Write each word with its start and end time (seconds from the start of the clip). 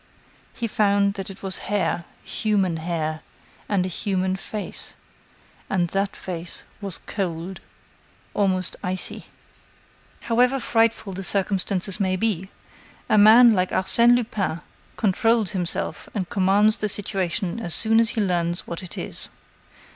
He 0.55 0.65
found 0.65 1.13
that 1.13 1.29
it 1.29 1.43
was 1.43 1.59
hair, 1.69 2.05
human 2.23 2.77
hair, 2.77 3.21
and 3.69 3.85
a 3.85 3.87
human 3.87 4.35
face; 4.35 4.95
and 5.69 5.89
that 5.89 6.15
face 6.15 6.63
was 6.81 6.97
cold, 7.05 7.59
almost 8.33 8.75
icy. 8.81 9.27
However 10.21 10.59
frightful 10.59 11.13
the 11.13 11.23
circumstances 11.23 11.99
may 11.99 12.15
be, 12.15 12.49
a 13.09 13.19
man 13.19 13.53
like 13.53 13.69
Arsène 13.69 14.15
Lupin 14.15 14.61
controls 14.97 15.51
himself 15.51 16.09
and 16.15 16.27
commands 16.31 16.77
the 16.77 16.89
situation 16.89 17.59
as 17.59 17.75
soon 17.75 17.99
as 17.99 18.09
he 18.09 18.21
learns 18.21 18.65
what 18.65 18.81
it 18.81 18.97
is. 18.97 19.29